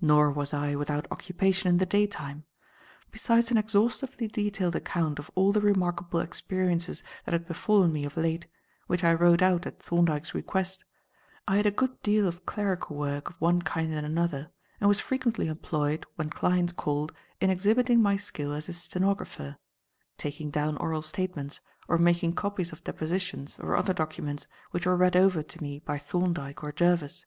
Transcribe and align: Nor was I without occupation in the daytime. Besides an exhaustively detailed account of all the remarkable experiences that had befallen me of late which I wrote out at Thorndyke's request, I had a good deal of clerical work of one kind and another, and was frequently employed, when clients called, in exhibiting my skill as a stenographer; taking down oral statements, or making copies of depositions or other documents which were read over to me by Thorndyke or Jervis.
Nor 0.00 0.32
was 0.32 0.54
I 0.54 0.74
without 0.74 1.06
occupation 1.10 1.68
in 1.68 1.76
the 1.76 1.84
daytime. 1.84 2.44
Besides 3.10 3.50
an 3.50 3.58
exhaustively 3.58 4.26
detailed 4.26 4.74
account 4.74 5.18
of 5.18 5.30
all 5.34 5.52
the 5.52 5.60
remarkable 5.60 6.20
experiences 6.20 7.04
that 7.26 7.32
had 7.34 7.46
befallen 7.46 7.92
me 7.92 8.06
of 8.06 8.16
late 8.16 8.46
which 8.86 9.04
I 9.04 9.12
wrote 9.12 9.42
out 9.42 9.66
at 9.66 9.78
Thorndyke's 9.82 10.32
request, 10.32 10.86
I 11.46 11.58
had 11.58 11.66
a 11.66 11.70
good 11.70 12.02
deal 12.02 12.26
of 12.26 12.46
clerical 12.46 12.96
work 12.96 13.28
of 13.28 13.38
one 13.38 13.60
kind 13.60 13.92
and 13.92 14.06
another, 14.06 14.50
and 14.80 14.88
was 14.88 14.98
frequently 15.00 15.46
employed, 15.48 16.06
when 16.16 16.30
clients 16.30 16.72
called, 16.72 17.12
in 17.38 17.50
exhibiting 17.50 18.00
my 18.00 18.16
skill 18.16 18.54
as 18.54 18.66
a 18.70 18.72
stenographer; 18.72 19.58
taking 20.16 20.48
down 20.50 20.78
oral 20.78 21.02
statements, 21.02 21.60
or 21.86 21.98
making 21.98 22.32
copies 22.34 22.72
of 22.72 22.82
depositions 22.82 23.58
or 23.58 23.76
other 23.76 23.92
documents 23.92 24.46
which 24.70 24.86
were 24.86 24.96
read 24.96 25.16
over 25.16 25.42
to 25.42 25.62
me 25.62 25.80
by 25.80 25.98
Thorndyke 25.98 26.64
or 26.64 26.72
Jervis. 26.72 27.26